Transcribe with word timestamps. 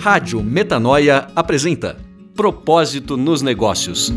Rádio 0.00 0.42
Metanoia 0.42 1.28
apresenta 1.36 1.94
Propósito 2.34 3.18
nos 3.18 3.42
Negócios. 3.42 4.10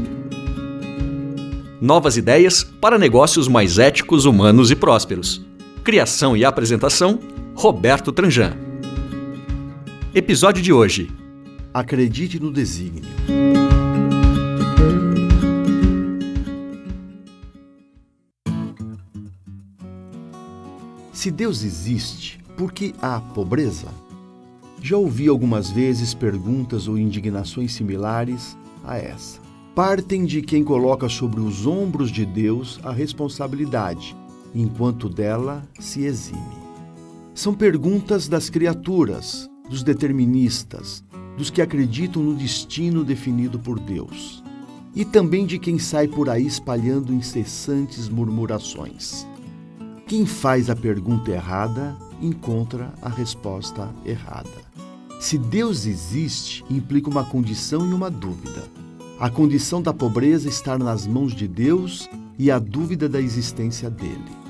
Novas 1.81 2.15
ideias 2.15 2.63
para 2.63 2.97
negócios 2.97 3.49
mais 3.49 3.77
éticos, 3.77 4.23
humanos 4.23 4.71
e 4.71 4.77
prósperos. 4.77 5.45
Criação 5.83 6.37
e 6.37 6.45
apresentação: 6.45 7.19
Roberto 7.53 8.13
Tranjan. 8.13 8.53
Episódio 10.15 10.63
de 10.63 10.71
hoje: 10.71 11.11
Acredite 11.73 12.39
no 12.39 12.49
desígnio. 12.49 13.11
Se 21.11 21.29
Deus 21.29 21.61
existe, 21.61 22.39
por 22.55 22.71
que 22.71 22.95
há 23.01 23.19
pobreza? 23.19 24.02
Já 24.85 24.97
ouvi 24.97 25.29
algumas 25.29 25.71
vezes 25.71 26.13
perguntas 26.13 26.89
ou 26.89 26.97
indignações 26.97 27.71
similares 27.71 28.57
a 28.83 28.97
essa. 28.97 29.39
Partem 29.73 30.25
de 30.25 30.41
quem 30.41 30.61
coloca 30.61 31.07
sobre 31.07 31.39
os 31.39 31.65
ombros 31.65 32.11
de 32.11 32.25
Deus 32.25 32.81
a 32.83 32.91
responsabilidade, 32.91 34.13
enquanto 34.53 35.07
dela 35.07 35.65
se 35.79 36.03
exime. 36.03 36.57
São 37.33 37.53
perguntas 37.53 38.27
das 38.27 38.49
criaturas, 38.49 39.49
dos 39.69 39.83
deterministas, 39.83 41.01
dos 41.37 41.49
que 41.49 41.61
acreditam 41.61 42.21
no 42.21 42.35
destino 42.35 43.05
definido 43.05 43.57
por 43.57 43.79
Deus, 43.79 44.43
e 44.93 45.05
também 45.05 45.45
de 45.45 45.57
quem 45.59 45.79
sai 45.79 46.09
por 46.09 46.29
aí 46.29 46.45
espalhando 46.45 47.13
incessantes 47.13 48.09
murmurações. 48.09 49.25
Quem 50.05 50.25
faz 50.25 50.69
a 50.69 50.75
pergunta 50.75 51.31
errada 51.31 51.97
encontra 52.25 52.93
a 53.01 53.09
resposta 53.09 53.89
errada. 54.05 54.49
Se 55.19 55.37
Deus 55.37 55.85
existe, 55.85 56.63
implica 56.69 57.09
uma 57.09 57.23
condição 57.23 57.89
e 57.89 57.93
uma 57.93 58.09
dúvida. 58.09 58.63
A 59.19 59.29
condição 59.29 59.81
da 59.81 59.93
pobreza 59.93 60.49
estar 60.49 60.79
nas 60.79 61.05
mãos 61.05 61.33
de 61.33 61.47
Deus 61.47 62.09
e 62.37 62.49
a 62.49 62.59
dúvida 62.59 63.07
da 63.07 63.21
existência 63.21 63.89
dele. 63.89 64.43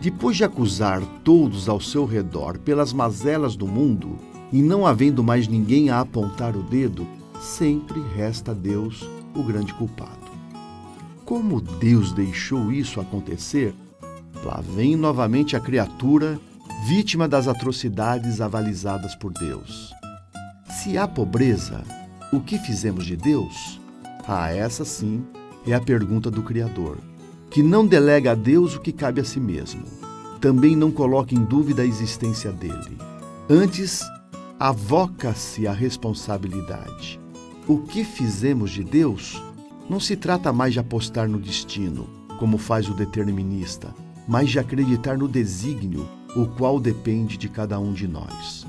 Depois 0.00 0.36
de 0.36 0.44
acusar 0.44 1.00
todos 1.22 1.68
ao 1.68 1.80
seu 1.80 2.04
redor 2.04 2.58
pelas 2.58 2.92
mazelas 2.92 3.54
do 3.54 3.66
mundo 3.66 4.18
e 4.52 4.60
não 4.60 4.86
havendo 4.86 5.22
mais 5.22 5.46
ninguém 5.46 5.90
a 5.90 6.00
apontar 6.00 6.56
o 6.56 6.62
dedo, 6.62 7.06
sempre 7.40 8.00
resta 8.14 8.54
Deus 8.54 9.08
o 9.34 9.42
grande 9.42 9.72
culpado. 9.74 10.30
Como 11.24 11.60
Deus 11.60 12.12
deixou 12.12 12.72
isso 12.72 13.00
acontecer? 13.00 13.74
Lá 14.44 14.60
vem 14.74 14.96
novamente 14.96 15.56
a 15.56 15.60
criatura, 15.60 16.38
vítima 16.84 17.28
das 17.28 17.46
atrocidades 17.46 18.40
avalizadas 18.40 19.14
por 19.14 19.32
Deus. 19.32 19.94
Se 20.68 20.98
há 20.98 21.06
pobreza, 21.06 21.84
o 22.32 22.40
que 22.40 22.58
fizemos 22.58 23.06
de 23.06 23.16
Deus? 23.16 23.80
Ah, 24.26 24.52
essa 24.52 24.84
sim 24.84 25.24
é 25.64 25.74
a 25.74 25.80
pergunta 25.80 26.28
do 26.28 26.42
Criador, 26.42 26.98
que 27.48 27.62
não 27.62 27.86
delega 27.86 28.32
a 28.32 28.34
Deus 28.34 28.74
o 28.74 28.80
que 28.80 28.90
cabe 28.90 29.20
a 29.20 29.24
si 29.24 29.38
mesmo. 29.38 29.84
Também 30.40 30.74
não 30.74 30.90
coloca 30.90 31.32
em 31.36 31.44
dúvida 31.44 31.82
a 31.82 31.86
existência 31.86 32.50
dele. 32.50 32.98
Antes, 33.48 34.02
avoca-se 34.58 35.68
a 35.68 35.72
responsabilidade. 35.72 37.20
O 37.68 37.78
que 37.78 38.02
fizemos 38.02 38.72
de 38.72 38.82
Deus 38.82 39.40
não 39.88 40.00
se 40.00 40.16
trata 40.16 40.52
mais 40.52 40.72
de 40.72 40.80
apostar 40.80 41.28
no 41.28 41.38
destino, 41.38 42.08
como 42.40 42.58
faz 42.58 42.88
o 42.88 42.94
determinista, 42.94 43.94
mas 44.26 44.50
de 44.50 44.58
acreditar 44.58 45.16
no 45.16 45.28
desígnio, 45.28 46.08
o 46.34 46.46
qual 46.46 46.80
depende 46.80 47.36
de 47.36 47.48
cada 47.48 47.78
um 47.78 47.92
de 47.92 48.08
nós. 48.08 48.66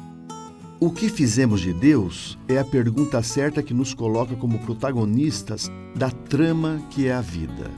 O 0.80 0.92
que 0.92 1.08
fizemos 1.08 1.62
de 1.62 1.74
Deus 1.74 2.38
é 2.48 2.58
a 2.58 2.66
pergunta 2.66 3.24
certa 3.24 3.64
que 3.64 3.74
nos 3.74 3.94
coloca 3.94 4.36
como 4.36 4.60
protagonistas 4.60 5.72
da 5.96 6.12
trama 6.12 6.82
que 6.90 7.08
é 7.08 7.14
a 7.14 7.22
vida. 7.22 7.72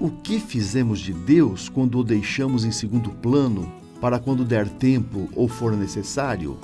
O 0.00 0.10
que 0.10 0.40
fizemos 0.40 0.98
de 0.98 1.12
Deus 1.12 1.68
quando 1.68 1.98
o 1.98 2.02
deixamos 2.02 2.64
em 2.64 2.72
segundo 2.72 3.10
plano 3.10 3.70
para 4.00 4.18
quando 4.18 4.44
der 4.44 4.68
tempo 4.68 5.28
ou 5.36 5.46
for 5.46 5.76
necessário? 5.76 6.58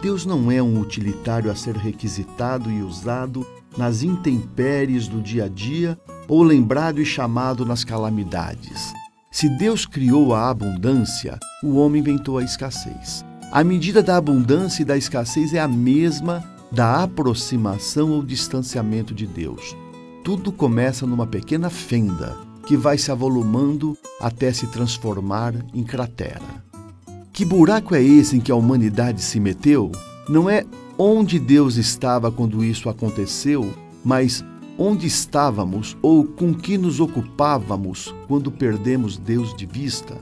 Deus 0.00 0.24
não 0.24 0.50
é 0.50 0.62
um 0.62 0.80
utilitário 0.80 1.50
a 1.50 1.54
ser 1.54 1.76
requisitado 1.76 2.70
e 2.70 2.80
usado 2.82 3.46
nas 3.76 4.02
intempéries 4.02 5.08
do 5.08 5.20
dia 5.20 5.44
a 5.44 5.48
dia 5.48 5.98
ou 6.26 6.42
lembrado 6.42 7.02
e 7.02 7.04
chamado 7.04 7.66
nas 7.66 7.84
calamidades. 7.84 8.94
Se 9.30 9.48
Deus 9.48 9.84
criou 9.84 10.34
a 10.34 10.48
abundância, 10.48 11.38
o 11.62 11.76
homem 11.76 12.00
inventou 12.00 12.38
a 12.38 12.42
escassez. 12.42 13.24
A 13.52 13.62
medida 13.62 14.02
da 14.02 14.16
abundância 14.16 14.82
e 14.82 14.84
da 14.84 14.96
escassez 14.96 15.52
é 15.52 15.60
a 15.60 15.68
mesma 15.68 16.42
da 16.72 17.02
aproximação 17.02 18.12
ou 18.12 18.22
distanciamento 18.22 19.14
de 19.14 19.26
Deus. 19.26 19.76
Tudo 20.24 20.50
começa 20.50 21.06
numa 21.06 21.26
pequena 21.26 21.68
fenda 21.68 22.36
que 22.66 22.76
vai 22.76 22.96
se 22.96 23.10
avolumando 23.10 23.96
até 24.20 24.52
se 24.52 24.66
transformar 24.66 25.54
em 25.74 25.84
cratera. 25.84 26.64
Que 27.32 27.44
buraco 27.44 27.94
é 27.94 28.02
esse 28.02 28.36
em 28.36 28.40
que 28.40 28.50
a 28.50 28.56
humanidade 28.56 29.22
se 29.22 29.38
meteu? 29.38 29.92
Não 30.28 30.48
é 30.48 30.64
onde 30.98 31.38
Deus 31.38 31.76
estava 31.76 32.32
quando 32.32 32.64
isso 32.64 32.88
aconteceu, 32.88 33.72
mas 34.04 34.44
onde 34.78 35.06
estávamos 35.06 35.96
ou 36.00 36.24
com 36.24 36.54
que 36.54 36.78
nos 36.78 37.00
ocupávamos 37.00 38.14
quando 38.28 38.52
perdemos 38.52 39.18
Deus 39.18 39.54
de 39.56 39.66
vista. 39.66 40.16